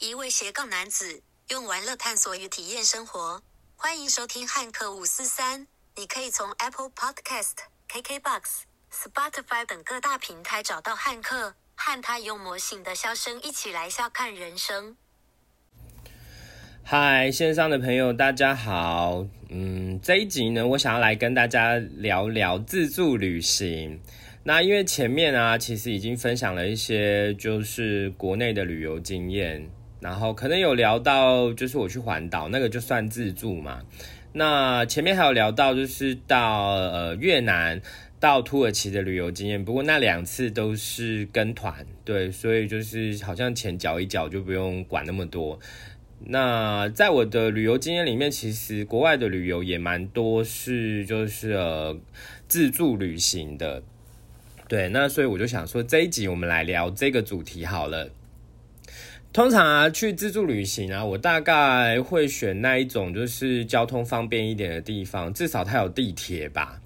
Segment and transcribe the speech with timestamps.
[0.00, 3.42] 一位斜杠男子用玩乐探索与体验生活。
[3.76, 5.66] 欢迎收听汉克五四三。
[5.94, 7.52] 你可以从 Apple Podcast、
[7.86, 14.96] KKBox、Spotify 等各大平台找到汉克，和他用魔性的笑声一起来笑看人生。
[16.82, 19.26] 嗨，线上的朋友，大家好。
[19.50, 24.00] 嗯，这一集呢，我想要来跟大家聊聊自助旅行。
[24.44, 29.70] 那因为前面啊，其实已经分享了一些就是国内的旅游经验。
[30.00, 33.82] 然后可能有聊到，就是我去环岛那个就算自助嘛。
[34.32, 37.82] 那前面还有聊到，就是到呃越南、
[38.18, 39.64] 到土耳其的旅游经验。
[39.64, 45.58] 不过那两次都是跟团，对，所以就是好像钱缴一缴就不用管那么多。
[46.26, 51.98] 那在我的旅游经验里面，其实国外的旅游也蛮多是就是呃
[52.46, 53.82] 自助旅行的。
[54.68, 58.08] 对，那所以我就想说这一集我们来聊这个主题好了。
[59.32, 66.80] 通常啊，去自助旅行啊，我大概会选那一种，就是交通方便一点的地方，至少它有地铁吧。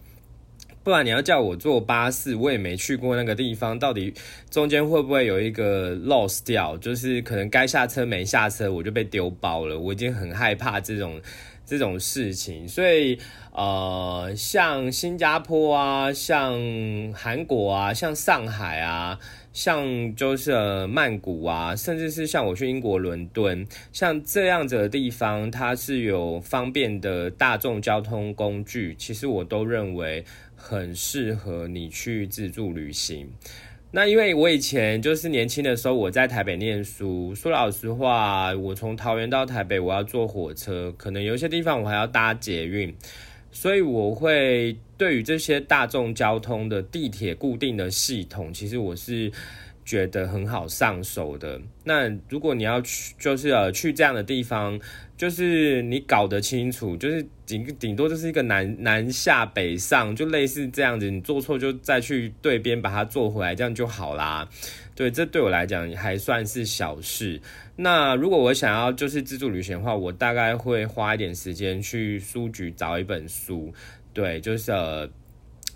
[0.83, 4.13] 不然你要叫我坐巴士，我也没去过那个地方，到底
[4.51, 6.77] 中间会不会有一个 loss 掉？
[6.77, 9.79] 就是可能该下车没下车，我就被丢包了。
[9.79, 11.19] 我已经很害怕这种
[11.65, 13.19] 这种事情，所以
[13.53, 16.61] 呃，像新加坡啊，像
[17.15, 19.19] 韩国啊，像上海啊。
[19.55, 30.25] 像就是曼谷啊，甚至是像我去英国伦敦，像这样子的地方，它是有方便的大众交通工具，其实我都认为
[30.57, 33.31] 很适合你去自助旅行。
[33.93, 42.93] 那因为我以前就是年轻的时候，我在台北念书，说老实话，我从桃园到台北，我要坐火车，可能有些地方我还要搭捷运。
[43.55, 49.31] 所以我会对于这些大众交通的地铁固定的系统，其实我是
[49.85, 51.61] 觉得很好上手的。
[51.85, 54.79] 那如果你要去，就是呃去这样的地方，
[55.17, 61.09] 就是你搞得清楚，就是顶顶多就是一个南南下北上，就类似这样子。
[61.09, 64.49] 你做错就再去对边把它做回来，这样就好啦。
[64.95, 67.41] 对，这对我来讲还算是小事。
[67.77, 73.73] 那如果我想要就是自助旅行的话，我大概会花一点时间去书局找一本书。
[74.13, 75.11] 对，就是呃，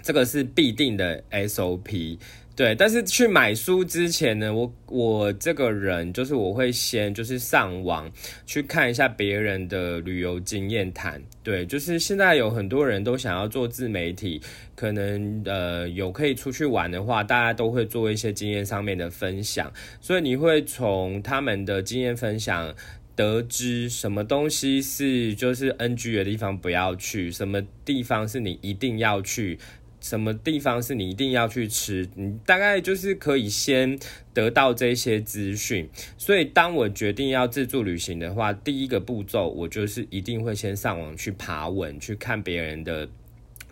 [0.03, 2.19] 这个是必定的 SOP。
[2.59, 8.11] 对，但是去买书之前呢，我我这个人就是我会先就是上网
[8.47, 11.23] 去看一下别人的旅游经验谈。
[11.45, 14.43] 对，就是现在有很多人都想要做自媒体，
[14.75, 22.75] 可能呃有可以出去玩的话，大家都会做一些经验上面的分享，所以你会从他们的经验分享
[23.15, 29.57] 得知什么东西是就是 NG 的地方不要去，什么地方是你一定要去。
[30.01, 32.09] 什么地方是你一定要去吃？
[32.15, 33.99] 你大概就是可以先
[34.33, 35.89] 得到这些资讯。
[36.17, 43.09] 所以，当我决定要自助旅行的话，第一个步骤我就是一定会先上网去爬文，去看别人的。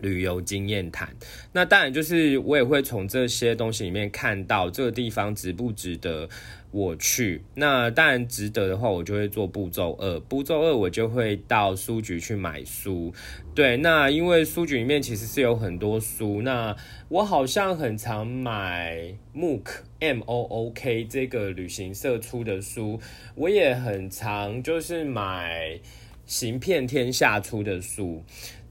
[0.02, 1.08] 旅游经验谈，
[1.54, 6.28] 那当然就是我也会从这些东西里面看到这个地方值不值得
[6.70, 7.42] 我去。
[7.54, 10.20] 那当然值得的话，我就会做步骤二。
[10.20, 13.12] 步骤二我就会到书局去买书。
[13.54, 16.76] 对，那因为书局里面其实是有很多书，那
[17.08, 19.66] 我好像很常买 MOOK
[20.00, 23.00] M O O K 这个旅行社出的书，
[23.34, 25.80] 我也很常就是买
[26.26, 28.22] 行骗天下出的书。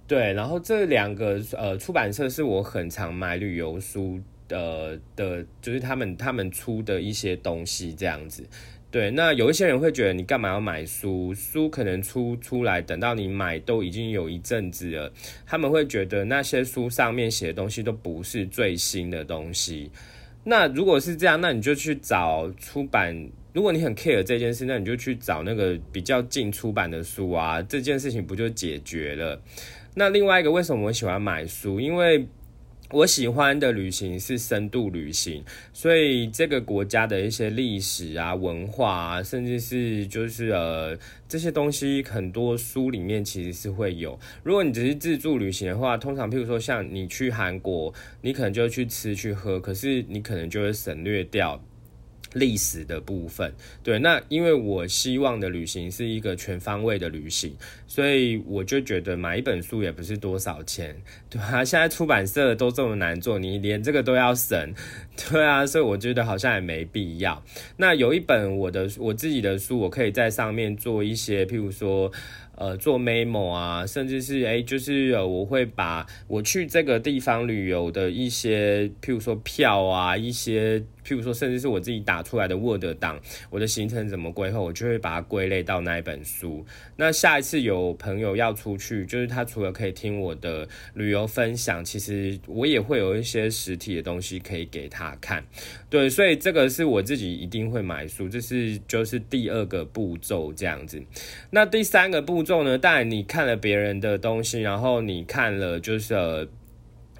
[0.07, 8.43] 对，然后这两个呃出版社是我很常买旅游书的的，就是他们他们出的一些东西这样子。
[8.91, 11.33] 对，那有一些人会觉得你干嘛要买书？
[11.33, 15.11] 书可能出出来，等到你买都已经有一阵子了，
[15.45, 19.91] 他们会觉得那些书上面写的东西都不是最新的东西。
[20.45, 23.29] 那如果是这样，那你就去找出版。
[23.51, 29.41] 如果你很 care 这件事，那你就去找那个比较近出版的书啊，这件事情不就解决了？
[29.95, 31.79] 那另外一个，为什么我喜欢买书？
[31.79, 32.27] 因为
[32.95, 40.97] 我喜欢的旅行是深度旅行，所以这个国家的一些历史啊、文化啊，甚至是就是呃
[41.27, 44.17] 这些东西，很多书里面其实是会有。
[44.43, 51.61] 如果你只是自助旅行的话，通常譬如说像你去韩国，你可能就去吃去喝，可是你可能就会省略掉。
[52.35, 57.55] 历史的部分，对，那因为我希望的旅行是一个全方位的旅行，
[57.87, 60.93] 所以我就觉得买一本书也不是多少钱，
[61.29, 64.73] 对啊，现在出版社都这么难做，你连这个都要省，
[65.31, 67.41] 对啊，所以我觉得好像也没必要。
[67.77, 72.11] 那有一本我的我自己的书，我可以在上面做一些，譬如说。
[72.57, 80.81] 呃做 memo 啊，甚至是哎就是呃我会把我去这个地方旅游的一些，譬如说票啊一些。
[81.05, 83.19] 譬如说，甚至是我自己打出来的 Word 档，
[83.51, 86.65] 我的行程怎么规划，我就会把它归类到那一本书。
[86.95, 95.45] 那下一次有朋友要出去，就是他除了可以听我的旅游分享，其实我也会有一些实体的东西可以给他看。
[95.89, 101.01] 对，所以这个是我自己一定会买书，这是就是第二个步骤这样子。
[101.51, 102.77] 那第三个步骤呢？
[102.77, 106.49] 当然你看了别人的东西，然后你看了就是。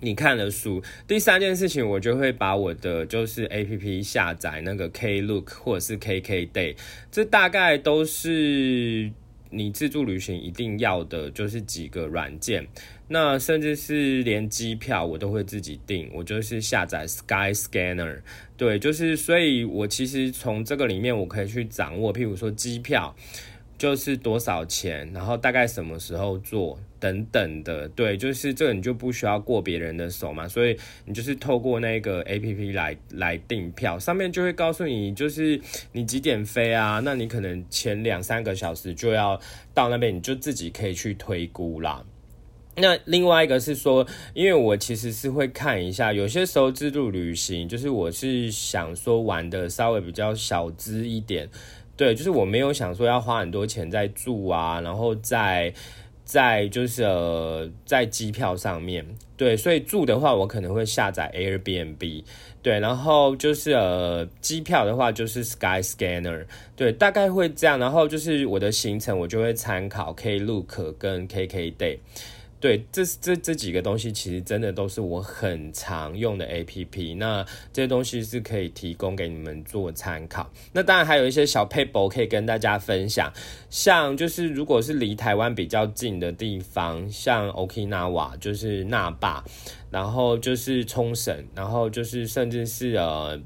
[0.06, 6.76] 你看了书，第三件事情我就会把我的就是 A P P 下载那个 Klook 或者是 K K Day，
[7.12, 9.12] 这大概都是
[9.50, 12.68] 你自助旅行一定要的，就是几个软件。
[13.08, 18.20] 那甚至是连机票我都会自己订，我就是下载 Sky Scanner。
[18.56, 23.16] 对，就是所以，我其实从这个里面我可以去掌握，譬如说机票。
[23.78, 35.60] 就是多少钱，然后大概什么时候做等等的，对，就是这个你就不需要过别人的手嘛，所以你就是透过那个 A P P 来来订票，上面就会告诉你就是
[35.92, 39.40] 你几点飞啊，那你可能前两三个小时就要
[39.74, 42.04] 到那边，你就自己可以去推估啦。
[42.78, 51.50] 那另外一个是说，因为我其实是会看一下，有些时候自助旅行，就是我是想说玩的稍微比较小资一点。
[51.98, 55.74] 对，就是我没有想说要花很多钱在住啊，然后在
[56.24, 59.06] 在就是呃在机票上面，
[59.38, 62.24] 对，所以住的话我可能会下载 Airbnb，
[62.62, 66.46] 对，然后就是呃机票的话就是 Sky Scanner，
[66.76, 72.00] 对，大概会这样，然后就是我的行程我就会参考 Klook 跟 KKday。
[72.66, 80.52] 对，这这这几个东西其实真的都是我很常用的 A P P，那这些东西是可以提供给你们做参考。
[80.74, 83.32] 那当然还有一些小 paper 可以跟大家分享，
[83.70, 89.44] 像就是如果是离台湾比较近的地方，像 Okinawa 就是那霸，
[89.92, 93.40] 然后就是冲绳，然后就是甚至是呃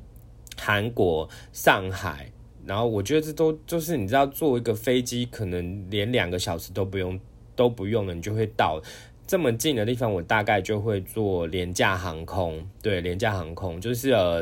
[0.58, 2.32] 韩国上海，
[2.66, 7.20] 然后我觉得这都就是你知道坐一个飞机可能连两个小时都不用
[7.60, 8.82] 都不用了，你就会到。
[9.28, 12.66] 这么近的地方，我大概就会坐廉价航空。
[12.82, 14.42] 对，廉价航空就是呃，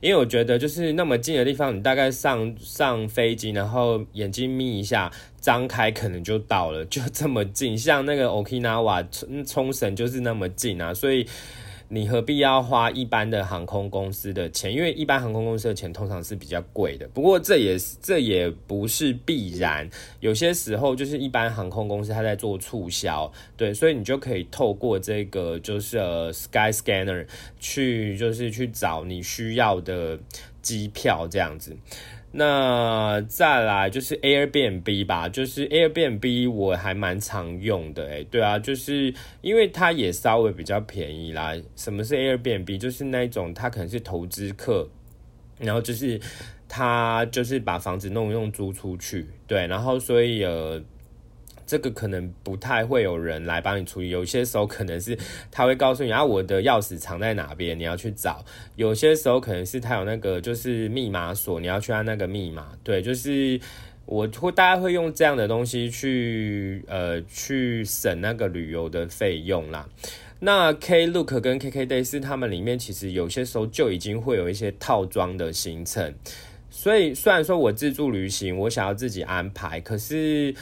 [0.00, 7.76] 因为我觉得就是那么近的地方，你大概上上飞机，然后眼睛眯一下，张开可能就到了，就这么近。
[7.76, 11.26] 像那个 Okinawa 冲冲绳就是那么近啊，所以。
[11.88, 14.72] 你何必要花一般的航空公司的钱？
[14.72, 17.06] 因为一般航空公司的钱通常是比较贵的。
[17.14, 19.88] 不过这也是这也不是必然，
[20.20, 27.26] 有些时候就是一般航空公司它在做促销，对，所以你就可以透过这个就是呃 Sky Scanner
[27.60, 30.18] 去就是去找你需要的
[30.60, 31.76] 机票这样子。
[32.32, 41.54] 那再来就是 Airbnb 吧，就是 Airbnb 我还蛮常用的，诶，对啊，就是因为它也稍微比较便宜啦。
[41.76, 42.78] 什么是 Airbnb？
[42.78, 44.88] 就是那种它可能是投资客，
[45.58, 46.20] 然后就是
[46.68, 50.82] 他就是把房子弄弄租出去，对，然后所以呃。
[51.66, 55.18] 这个可能不太会有人来帮你处理，有些时候可能是
[55.50, 58.44] 他会告诉你啊，我的钥匙藏在哪边，你要去找。
[58.76, 62.68] 有些时候可能是他有那个就是密码锁，你要去按那个密码。
[62.84, 63.60] 对，就是
[64.04, 69.88] 我会大家会用这样的东西去呃去省那个旅游的费用啦。
[70.38, 76.14] 那 Klook 跟 KKday 是他们里面其实有些时候就已经会有一些套装的行程，
[76.70, 80.54] 所以虽然说我自助旅行，我想要自己安排，可是。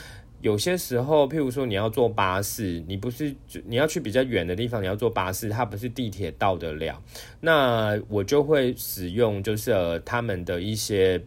[0.45, 3.35] 有些时候，譬如说你要坐巴士，你不是
[3.65, 7.03] 你要去比较远的地方，你要坐巴士，它不是地铁到得了。
[7.41, 11.19] 那我就会使用就是他们的一些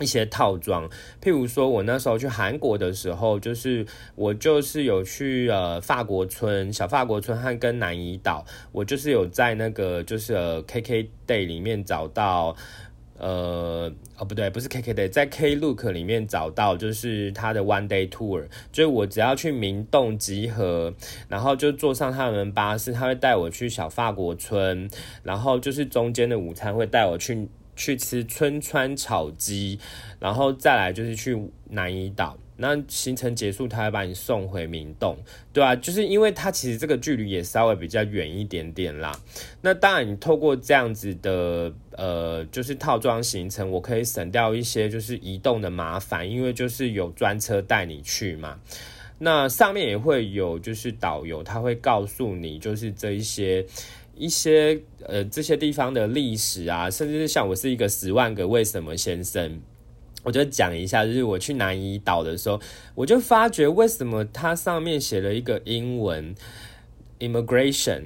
[0.00, 0.88] 一些套装，
[1.22, 3.84] 譬如说我那时候去韩国的时候，就是
[4.14, 12.56] 我就是有去呃法国村、小法国村和跟南怡岛，我就是有在那个就是 KK Day 里面找到。
[13.18, 20.92] 呃，哦，不对，不是 K K Day，在 Klook 里面找到，就是他的 One Day Tour，就是我只要去明洞集合，
[21.28, 24.90] 然后就坐上他们巴士，他会带我去小法国村，
[25.22, 29.78] 然后就是中间的午餐会带我去去吃春川炒鸡，
[30.18, 32.36] 然后再来就是去南怡岛。
[32.58, 35.16] 那行程结束，他会把你送回明洞，
[35.52, 39.18] 对啊，就是因为它其实这个距离也稍微比较远一点点啦。
[39.60, 48.58] 那当然，你透过这样子的呃，就是套装行程，我可以省掉一些就是移动的麻烦，因为就是有专车带你去嘛。
[49.18, 53.64] 那上面也会有就是导游，他会告诉你就是这一些
[54.14, 59.60] 一些呃这些地方的历史啊，甚至是像我是一个十万个为什么先生。
[60.26, 62.60] 我就讲一下，就是我去南怡岛的时候，
[62.96, 66.34] 我就发觉为什么它上面写了一个英文
[67.20, 68.02] immigration。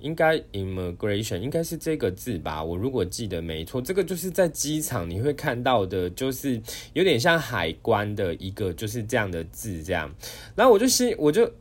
[0.00, 6.58] 应该 immigration 应该是这个字吧，我如果记得没错，这个就是在机场你会看到的，就是
[6.94, 10.10] 有点像海关的一个就是这样的字这样。
[10.56, 11.52] 然后我就心我就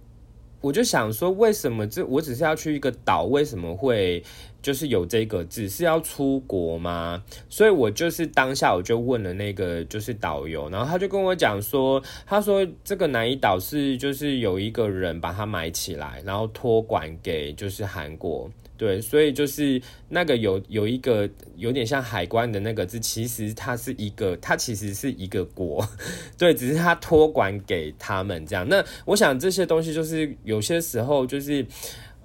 [0.61, 4.23] 我就想说，为什么这我只是要去一个岛，为什么会？
[4.61, 7.23] 就是有这个字是要出国吗？
[7.49, 25.87] 所以我就是当下我就问了那个就是导游，然后他就跟我讲说，他说这个南怡岛是就是有一个人把它买起来，然后托管给就是韩国，对，所以就是那个有有一个有点像海关的那个字，其实它是一个，它其实是一个国，
[26.37, 28.67] 对，只是它托管给他们这样。
[28.67, 31.65] 那我想这些东西就是有些时候就是。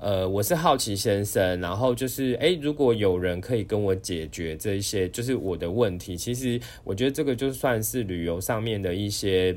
[0.05, 9.57] 呃，我是好奇先生，然后就是，哎，如果有人可以跟我解决这一些，就是我的问题，其实我觉得这个就算是旅游上面的一些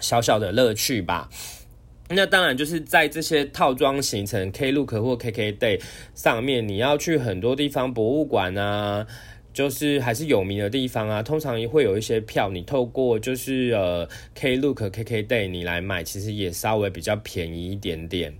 [0.00, 1.28] 小小的乐趣吧。
[2.08, 5.78] 那当然就是在这些套装行程 Klook 或 KKday
[6.14, 9.06] 上面，你要去很多地方博物馆啊，
[9.52, 18.32] 就是还是有名的地方啊，通常也会有一些票，你透过就是呃 Klook、KKday 你来买，其实也稍微比较便宜一点点。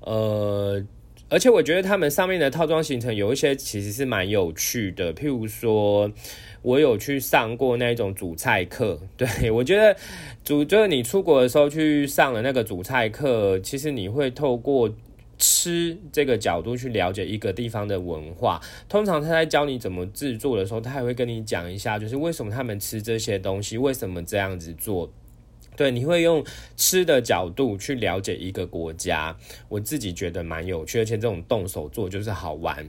[0.00, 0.82] 呃，
[1.28, 6.10] 而且我觉得他们上面的套装行程有一些其实是蛮有趣的，譬如说，
[6.62, 9.96] 我有去上过那种主菜课， 对我觉得
[10.44, 14.92] 主就是你出国的时候去上了那个主菜课，其实你会透过
[15.38, 18.60] 吃这个角度去了解一个地方的文化。
[18.88, 25.10] 通常他在教你怎么制作的时候，他也会跟你讲一下，就是为什么他们吃这些东西，为什么这样子做。
[25.80, 26.44] 对，你会用
[26.76, 29.34] 吃的角度去了解一个国家，
[29.70, 32.86] 我自己觉得蛮有趣，而且这种动手做就是好玩。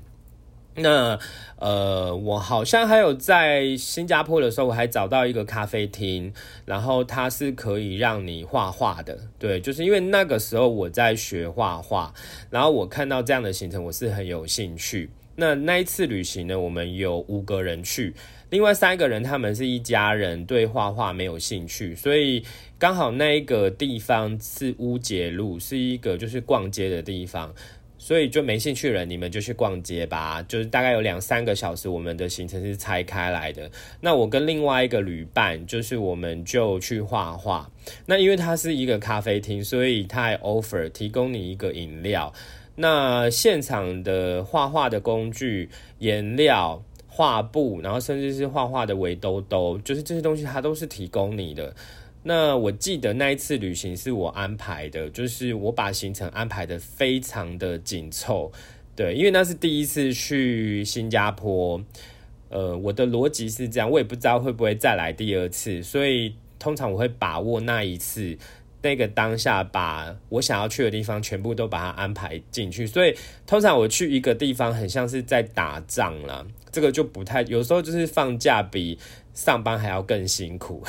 [0.75, 1.17] 那
[1.55, 6.33] 呃，我好像还有在新加坡的时候，我还找到一个咖啡厅，
[6.65, 9.17] 然后它是可以让你画画的。
[9.39, 12.13] 对，就是因为那个时候我在学画画，
[12.49, 15.09] 然后我看到这样的行程，我是很有兴趣。
[15.41, 18.13] 那那一次旅行呢，我们有五个人去，
[18.51, 22.45] 另外三个人他们是一家人，对画画没有兴趣，所以
[22.77, 27.51] 刚好那一个地方是乌节路，是一个就是逛街的地方，
[27.97, 30.43] 所以就没兴趣人，你们就去逛街吧。
[30.43, 33.71] 就是大概有两三个小时，我们的行程是拆开来的。
[33.99, 37.67] 那我跟另外一个旅伴，就是我们就去画画。
[38.05, 42.31] 那因为它是一个咖啡厅，所以它还 offer 提供你一个饮料。
[42.75, 51.75] 那现场的画画的工具、颜料、画布，然后甚至是画画的围兜兜，就是这些东西，它都是提供你的。
[52.23, 58.51] 那我记得那一次旅行是我安排的，就是我把行程安排的非常的紧凑，
[58.95, 61.83] 对，因为那是第一次去新加坡，
[62.49, 68.37] 呃，我的逻辑是这样，我也不知道会不会再来第二次，所以通常我会把握那一次。
[68.81, 76.45] 那个当下，把我想要去的地方全部都把它安排进去，所以通常我去一个地方，很像是在打仗了。
[76.71, 78.97] 这个就不太，有时候就是放假比
[79.33, 80.81] 上班还要更辛苦。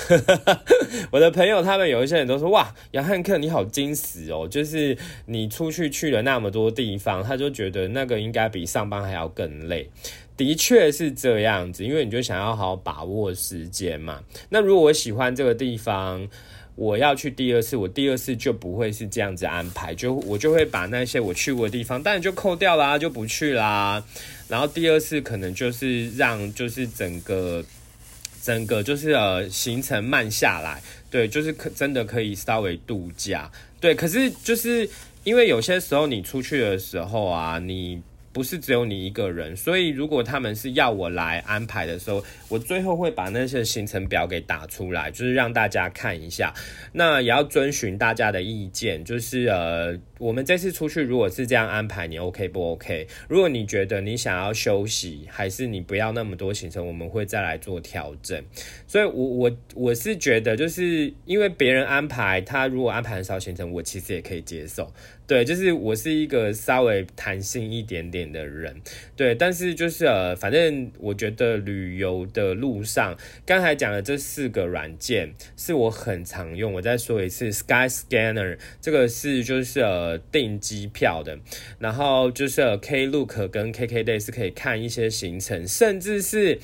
[1.11, 4.97] 我的朋友他们有一些人都说：“哇，杨汉克你好惊死哦！”就是
[5.27, 9.91] 你出去去了那么多地方，他就觉得那个应该比上班还要更累。
[10.37, 14.23] 的确是这样子，因为你就想要好好把握时间嘛。
[14.51, 16.29] 那如果我喜欢这个地方，
[16.75, 24.03] 我要去第二次，我第二次就不会是这样子安排，就我就会把那些我去过的地方，当然就扣掉啦，就不去啦。
[24.49, 27.65] 然后第二次可能就是让就是整个
[28.43, 33.51] 整个就是呃行程慢下来，对，就是可真的可以稍微度假，
[33.81, 33.95] 对。
[33.95, 34.89] 可是就是
[35.25, 38.03] 因为有些时候你出去的时候啊，你。
[38.33, 46.53] 不是只有你一个人，所以如果他们是要我来安排的时候，我最后会把那些行程表给打出来，就是让大家看一下。
[46.93, 53.09] 那也要遵循大家的意见，就是呃，我们这次出去如果是这样安排，你 OK 不 OK？
[53.29, 58.41] 如果你觉得你想要休息，还是你不要那么多行程，我们会再来做调整。
[58.87, 64.93] 所以，我我我是觉得，就是因为别人安排，他如果安排很少行程，我其实也可以接受。
[65.25, 68.83] 对，就是我是一个稍微弹性一点点的人，
[69.17, 76.73] 对，但是就是呃，反正我觉得旅游的路上，刚才讲的这四个软件是我很常用。
[76.75, 81.39] 我再说一次，Sky Scanner 这个是就是呃订机票的，
[81.79, 86.59] 然后就是 Klook 跟 KKday 是可以看一些行程，甚至是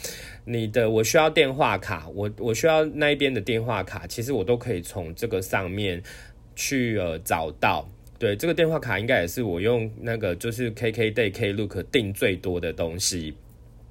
[0.45, 6.03] 你的我需要电话卡，我我需要那一边的电话卡，其实我都可以从这个上面
[6.55, 7.89] 去呃找到。
[8.19, 13.35] 对，这个电话卡应该也是我用那个就是 KKday、Klook 订最多的东西。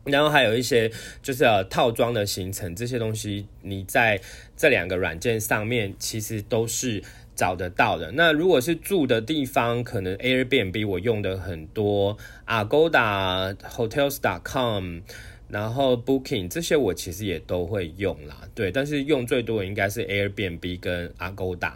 [0.03, 0.89] 然后还有一些
[1.21, 4.17] 就是呃套装的行程，这些东西你在
[4.55, 7.03] 这两个软件上面其实都是
[7.37, 8.11] 找得到的。
[8.11, 12.17] 那如果是住的地方，可能 Airbnb 我用的很多
[12.47, 14.99] ，Agoda、Hotels.com，
[15.47, 18.41] 然后 Booking 这些我其实也都会用啦。
[18.55, 21.73] 对，但是用最多的应该是 Airbnb 跟 Agoda。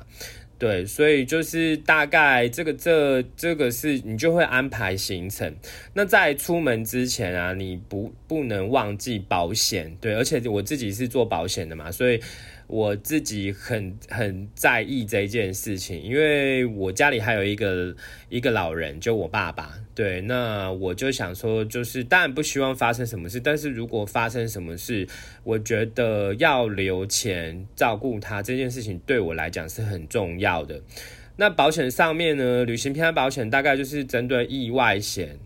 [0.57, 5.55] 对，所以就是大概这个这这个是你就会安排行程。
[5.93, 9.95] 那在出门之前啊，你不不能忘记保险。
[10.01, 12.19] 对，而且我自己是做保险的嘛，所以。
[12.71, 17.93] 我自己很很在意这件事情，因为我家里还有一个
[18.29, 19.73] 一个老人，就我爸爸。
[19.93, 25.05] 对，那我就想说，就是当然不希望发生什么事，但是如果发生什么事，
[25.43, 30.81] 我觉得要留钱照顾他这件事情对我来讲是很重要的。
[31.35, 35.37] 那保险上面呢，旅行平安保险大概就是针对意外险。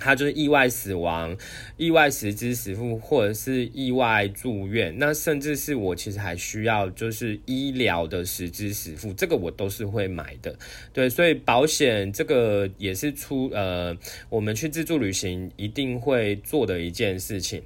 [0.00, 1.36] 他就是意外死亡、
[1.76, 10.58] 意外实支实付，或者是意外住院，那甚至是我其实还需要就是医疗的实支实付，这个我都是会买的。
[10.92, 13.96] 对，所以保险这个也是出呃，
[14.28, 17.62] 我们去自助旅行一定会做的一件事情。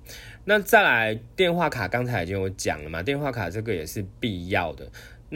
[0.47, 4.87] 那再来电话卡，刚才已经有讲了嘛，电话卡这个也是必要的。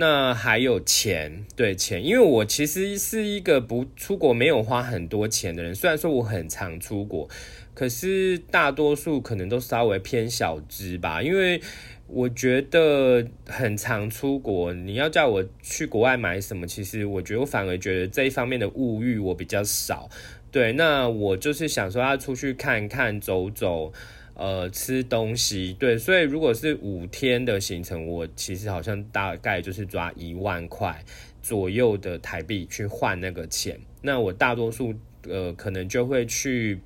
[0.00, 5.74] 那还有钱，对钱，因为我其实是一个不出国没有花很多钱的人。
[5.74, 7.28] 虽然说我很常出国，
[7.74, 11.20] 可是大多数可能都稍微偏小资吧。
[11.20, 11.60] 因为
[12.06, 20.08] 我觉得很常出国，你要叫我去国外买什么，其实我觉得我反而觉得这一方面的物欲我比较少。
[20.52, 23.92] 对，那我就是想说要出去看看、走走。
[24.38, 30.98] 呃，吃东西对，所以如果是五天的行程，我其实好像大概就是抓一万块
[31.42, 33.78] 左右的台币去换那个钱。
[34.00, 34.94] 那我大多数
[35.28, 36.80] 呃，可能就会去。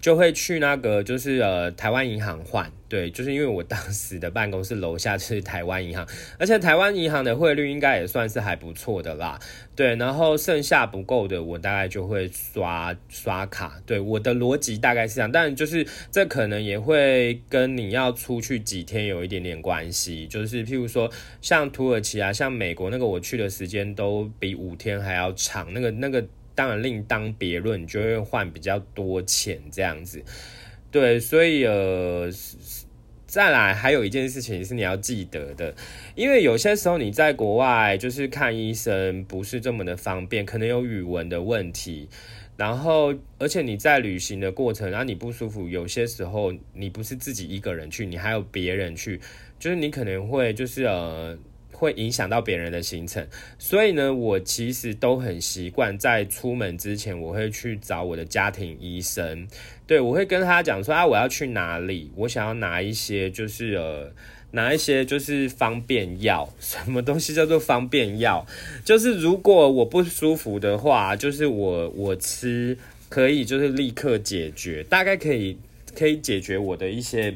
[0.00, 6.06] 就会去那个，就是呃，台湾银行换，对，就是因为我当时的办公室楼下是台湾银行，
[6.38, 9.40] 而且台湾银行的汇率应该也算是还不错的啦，
[9.74, 21.10] 对，然后剩下不够的，我大概就会刷刷卡，对，我的逻辑大概是这样，但就是这可能也会跟你要出去几天有一点点关系，就是譬如说
[21.40, 26.24] 像土耳其啊，像美国那个，我去的时间都比五天还要长，那个那个。
[26.56, 30.20] 当然另当别论，就会换比较多钱这样子，
[30.90, 32.28] 对，所以呃，
[33.26, 35.74] 再来还有一件事情是你要记得的，
[36.14, 42.08] 因为有些时候你在国外就是看医生不是这么的方便，可能有语文的问题，
[42.56, 49.20] 然后而且你在旅行的过程，然后你不舒服，有些时候你不是自己一个人去，你还有别人去，
[49.58, 51.38] 就是你可能会就是呃。
[51.78, 53.26] 会影响到别人的行程，
[53.58, 59.46] 所以呢，我其实都很习惯在出门之前，我会去找我的家庭医生。
[59.86, 64.10] 对我会跟他讲说啊，我要去哪里，我想要拿一些就是呃，
[64.52, 66.48] 拿一些就是方便药。
[66.58, 68.46] 什么东西叫做方便药？
[68.82, 72.78] 就是如果我不舒服的话，就是我我吃
[73.10, 75.58] 可以就是立刻解决，大概可以
[75.94, 77.34] 可以解决我的一些。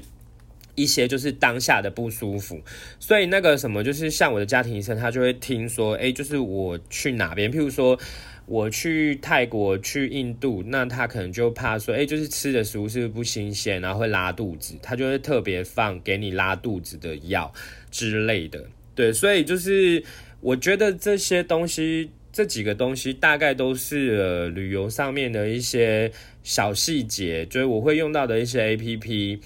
[0.80, 2.58] 一些就是当下的不舒服，
[2.98, 7.98] 所以那个什么，就是像我的家庭医生，他就会听说，哎，就是我去哪边，譬如说
[8.46, 17.52] 我去泰国、去印度，那他可能就怕说，哎，就是吃的食物是不是不新鲜，然后会拉肚子，他就会特别放给你拉肚子的药
[17.90, 18.64] 之类的。
[18.94, 20.02] 对，所以就是
[20.40, 26.10] 我觉得这些东西，这几个东西大概都是呃旅游上面的一些
[26.42, 29.40] 小细节，就是我会用到的一些 A P P。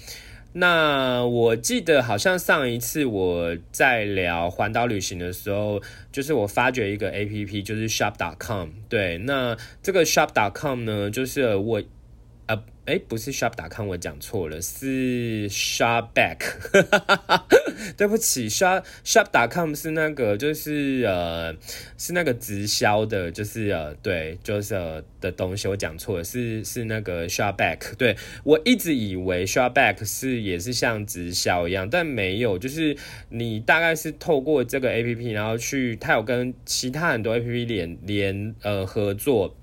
[0.57, 8.69] 那我记得好像上一次我在聊环岛旅行的时候，就是我发觉一个 A P P，就是 Shop.com。
[8.87, 11.83] 对，那这个 Shop.com 呢，就是我。
[12.47, 16.37] 呃哎，不是 shop.com，我讲错了，是 shopback。
[17.97, 21.55] 对不起，shop shop.com 是那个，就是呃，
[21.97, 27.95] 是那个直销的，就是呃，对，就是呃的东西，我讲错了，是是那个 shopback。
[27.97, 32.95] 对我一直以为 shopback 是也是像直销一样，但没有，就是
[33.29, 39.57] 你大概是透过这个 app，然后去，它有跟其他很多 app 连连呃合作，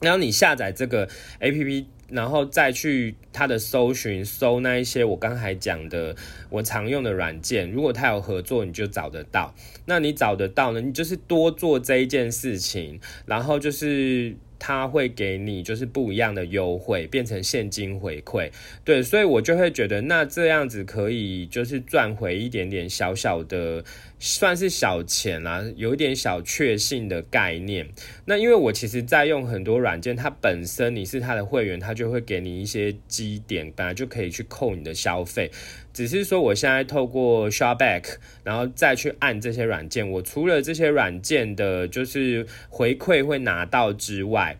[0.00, 1.08] 然后你下载这个
[1.40, 1.86] app。
[2.10, 6.14] 然后再去他的搜寻，搜那一些我刚才讲的
[6.48, 9.54] 我常用的软件，如果他有合作，你就找得到。
[9.86, 10.80] 那你找得到呢？
[10.80, 18.50] 你就是多做这一件事情，然后就是他会给你就是不一样的优惠，变成现金回馈。
[18.84, 23.82] 对，所以我就会觉得，那这样子可以就是赚回一点点小小的，
[24.22, 27.88] 算是小钱啦，有一点小确幸的概念。
[28.26, 35.50] 那因为我其实在用很多软件，它本身你是它的会员，它就会给你一些积点，本来就可以去扣你的消费。
[35.92, 38.04] 只是说我现在透过 Shopback，
[38.44, 44.58] 然后再去按这些软件，我除了这些软件的就是回馈会拿到之外，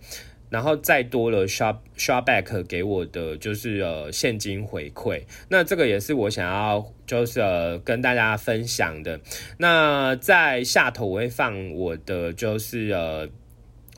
[0.51, 9.19] 然后再多了 Shop Shopback 给我的就是呃现金回馈，那这个也是我想要就是呃跟大家分享的。
[9.57, 13.29] 那在下头我会放我的就是呃。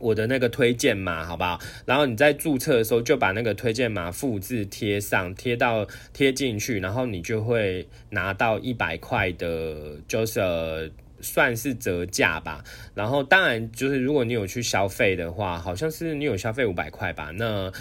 [0.00, 1.60] 我的那个推荐码，好不好？
[1.86, 12.62] 然后你在注册的时候就把那个推荐码复制贴上，贴到贴进去，然后你就会拿到一百块的，就是算是折价吧。
[12.94, 17.72] 然后当然就是如果你有去消费的话，好像是你有消费五百块吧，那。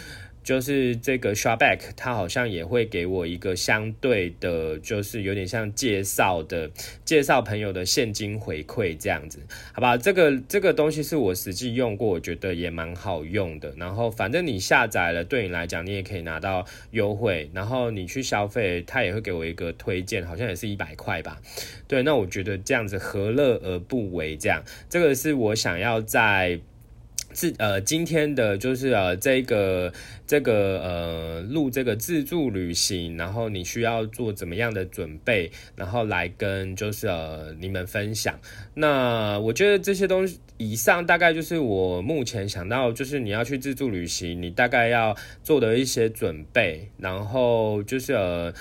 [0.43, 6.71] 就是这个 Shopback，它好像也会给我一个相对的，就是有点像介绍的
[7.05, 9.39] 介绍朋友的现金回馈这样子，
[9.73, 9.95] 好吧？
[9.97, 13.73] 这个这个东西是我实际用过，我觉得也蛮好用的。
[13.77, 17.49] 然后反正你下载了，对你来讲，你也可以拿到优惠。
[17.53, 21.39] 然后你去消费，它也会给我一个推荐，好像也是一百块吧？
[21.87, 24.35] 对，那我觉得这样子何乐而不为？
[24.35, 26.59] 这样，这个是我想要在。
[27.33, 29.91] 自呃，今天的就是呃，这个
[30.27, 38.39] 这个呃，录这个自助旅行，然后你需要做怎么样的准备，然后来跟就是呃你们分享。
[38.73, 48.53] 那我觉得这些东西以上大概就是我目前想到，就是你要去自助旅行，你大概要做的一些准备，然后就是呃。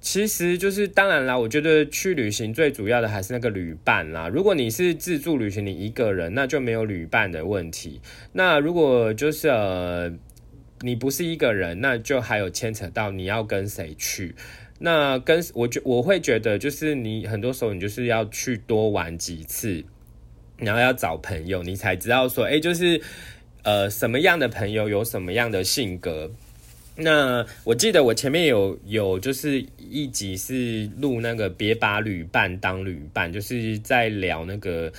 [0.00, 4.28] 其实就是，当然啦，我觉得去旅行最主要的还是那个旅伴啦。
[4.28, 8.00] 如果你是自助旅行，你一个人，那就没有旅伴的问题。
[8.32, 10.10] 那如果就是呃，
[10.80, 14.34] 你不是一个人，那就还有牵扯到你要跟谁去。
[14.78, 19.84] 那跟我觉我会觉得，就是你很多时候你就是要去多玩几次，
[20.56, 22.98] 然后要找朋友，你才知道说，哎，就是
[23.64, 26.30] 呃，什么样的朋友有什么样的性格。
[27.00, 34.92] 那我记得我前面有有就是一集是录那个别把旅伴当旅伴，就是在聊那个。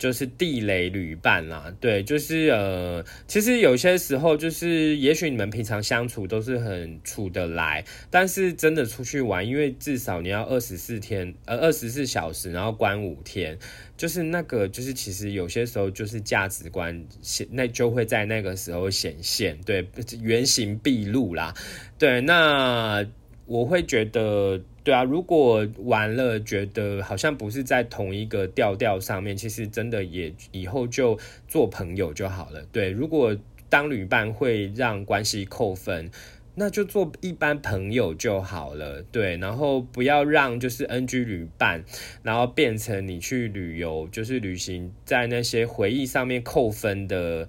[0.00, 13.58] 就是地雷旅伴啦，对，就是呃，其实有些时候就是，也许你们平常相处都是很处得来，但是真的出去玩，因为至少你要二十四天，呃，二十四小时，然后关五天，
[13.98, 19.86] 就是那个，就是其实有些时候就是价值观显，那就会在那个时候显现，对，
[20.22, 21.54] 原形毕露啦，
[21.98, 23.06] 对，那
[23.50, 24.60] 我会觉得。
[24.82, 32.62] 对啊，如果玩了觉得好像不是在同一个调调上面，其实真的也以后就做朋友就好了。
[32.72, 33.36] 对，如果
[33.68, 36.10] 当旅伴会让关系扣分，
[36.54, 39.02] 那就做一般朋友就好了。
[39.12, 41.84] 对，然后不要让就是 NG 旅伴，
[42.22, 47.46] 然后变成你去旅游就是旅行在那些回忆上面扣分的。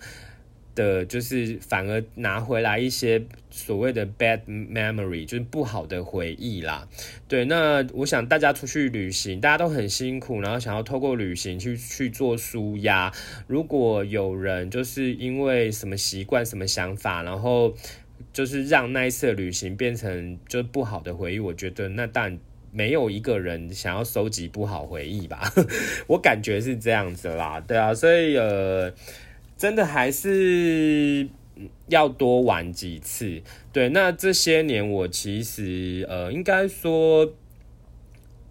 [0.76, 6.88] 的，就是反而拿回来一些所谓的 bad memory，就是不好的回忆啦。
[7.28, 13.12] 对，那我想大家出去旅行，大家都很辛苦，然后想要透过旅行去去做舒压。
[13.48, 17.74] 如果有人就是因为什么习惯、什么想法，然后
[18.32, 22.40] 就是让那一次旅行变成就不好的回忆，我觉得那当然
[22.72, 25.52] 没有一个人想要收集不好回忆吧。
[26.08, 28.94] 我感觉是这样子啦，对啊，所以呃。
[29.62, 31.28] 真的还是
[31.88, 33.90] 要多玩几次，对。
[33.90, 37.32] 那这些年我其实呃，应该说，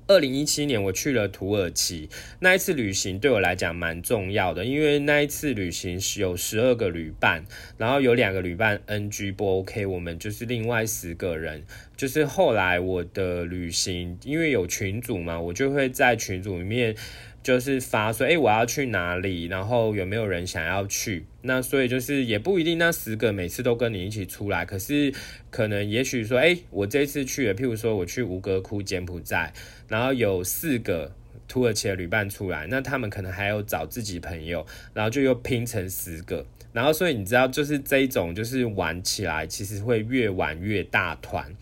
[0.06, 7.44] 二零一七年我去了土耳其那一次旅行，对我来讲蛮重要的，因为那一次旅行是有十二个旅伴，
[7.76, 11.64] 然后有两个旅伴 NG 不 OK，我们就是另外十个人。
[11.96, 16.94] 就是后来我的旅行，因为有群组嘛，我就会在群组里面。
[17.42, 19.46] 就是发说，哎，我要去哪里？
[19.46, 21.24] 然后有没有人想要去？
[21.42, 24.66] 那所以就是也不一定，那十个每次都跟你一起出来。
[24.66, 25.12] 可是
[25.50, 29.52] 可能也许说，哎，我这次去了，譬如说我去吴哥窟柬埔寨，
[29.88, 31.14] 然后有四个
[31.48, 36.44] 土耳其的旅伴出来，那他们可能还有找自己朋友，然后就又拼成十个。
[36.72, 41.56] 然后所以你知道，就是这一种，就是玩起来其实会越玩越大团。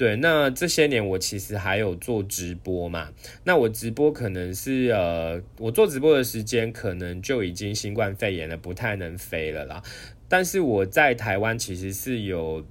[0.00, 3.12] 对，那这些年我其实还有做直播嘛？
[3.44, 9.82] 那我直播可能是呃，我做直播的时间可能就已经新冠肺炎了，不太能飞了啦。
[10.26, 12.64] 但是我在台湾其实是有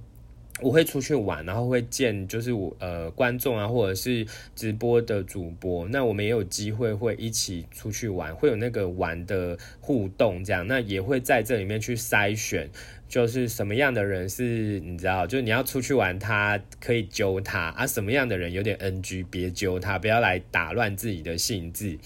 [0.60, 12.68] 我会出去玩，然后会见就是我呃观众啊，或者是直播的主播，那我们也有机会会一起出去玩，会有那个玩的互动，这样那也会在这里面去筛选，
[13.10, 21.98] 就是什么样的人是你知道，就是你要出去玩，他可以揪他啊，什么样的人有点 NG，别揪他，不要来打乱自己的兴致。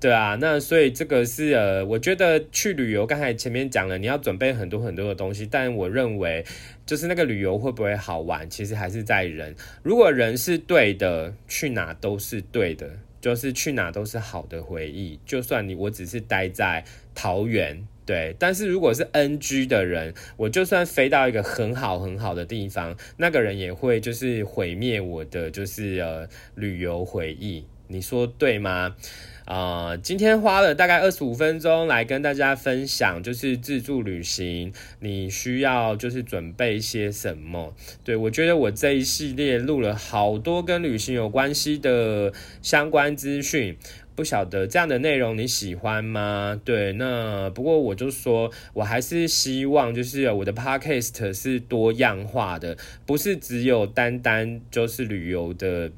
[0.00, 6.42] 对啊，那所以这个是呃，我觉得去旅游，刚才前面讲了，你要准备很多很多的东西，但我认为
[6.86, 9.54] 就是那个旅游会不会好玩，其实还是在人。
[9.82, 12.88] 如果人是对的，去哪都是对的，
[13.20, 15.20] 就是去哪都是好的回忆。
[15.26, 16.82] 就算你我只是待在
[17.14, 27.64] 桃园，对，但是如果是 NG 的人，我就算飞到一个很好很好的地方，那个人也会就是毁灭我的就是呃旅游回忆。
[27.86, 28.96] 你说对吗？
[29.44, 37.74] 啊，今天花了大概二十五分钟来跟大家分享，就是自助旅行，你需要就是准备些什么？
[38.04, 43.76] 对我觉得我这一系列录了好多跟旅行有关系的相关资讯，
[44.14, 46.60] 不晓得这样的内容你喜欢吗？
[46.64, 55.90] 对，那不过我就说我还是希望就是我的 podcast 是多样化的，不是只有单单就是旅游的。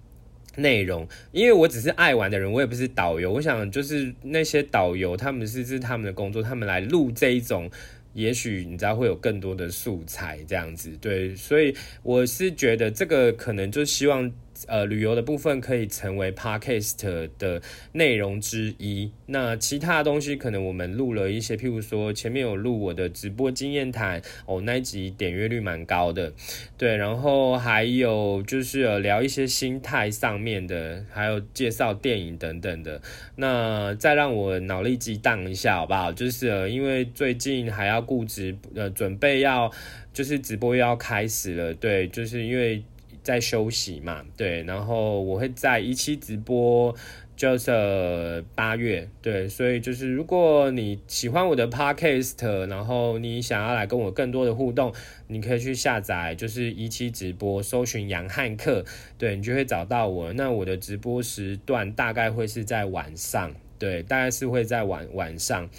[0.56, 3.32] 内容，因为我只是爱玩的人，我也不是导游。
[3.32, 7.70] 我想就是那些导游，他们是是他们的工作，他们来录这一种，
[8.12, 10.90] 也许你知道会有更多的素材这样子。
[11.00, 14.30] 对，所以我是觉得这个可能就希望。
[14.66, 17.60] 呃，旅游的部分可以成为 podcast 的
[17.92, 19.10] 内容之一。
[19.26, 26.32] 那其他的东西，可能我们录了一些，譬如说前面有录我的直播经验谈，哦，那一集点阅率蛮高的。
[26.76, 33.00] 对，然后还有就是聊一些心态上面的，还有介绍电影等等的。
[33.36, 36.12] 那再让我脑力激荡一下，好不好？
[36.12, 39.70] 就是因为最近还要顾直，呃，准备要
[40.12, 41.74] 就是直播又要开始了。
[41.74, 42.82] 对，就是因为。
[43.22, 46.94] 在休息嘛，对，然后我会在一期直播，
[47.36, 54.92] 就是八月，对，所以就是如果你喜欢我的 podcast，然后你想要来跟我更多的互动，
[55.28, 58.84] 你可以去下载，就是一期直播，搜寻杨汉克，
[59.16, 60.32] 对你就会找到我。
[60.32, 65.70] 那我的直播时段大概会是在晚上，对，大概是会在晚晚上，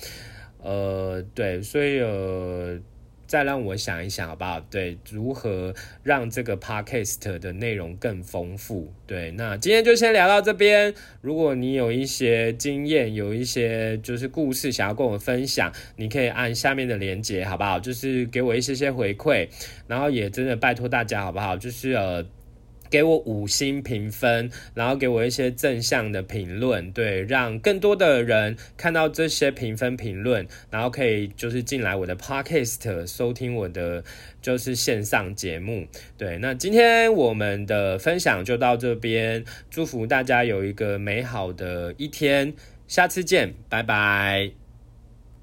[0.62, 2.80] 呃，对，所以呃。
[3.34, 4.60] 再让我想一想，好不好？
[4.70, 8.94] 对，如何让这个 podcast 的内容更丰富？
[9.08, 10.94] 对，那今天就先聊到这边。
[11.20, 17.80] 如果你有一些经验，有一些就是故事想要跟我分享，你可以按下面的连接，好不好？
[17.80, 19.50] 就是给我一些些回馈，
[19.88, 21.58] 然后也真的拜托大家，好不好？
[21.58, 22.24] 就是呃。
[22.94, 34.04] 给我五星评分，然后给我一些正向的评论，对，让更多的人看到这些评分评论，然后可以就是进来我的 podcast 收听我的
[34.44, 35.88] 就是线上节目，
[36.20, 42.54] 对，那今天我们的分享就到这边，祝福大家有一个美好的一天，
[42.88, 44.63] 下次见，拜拜。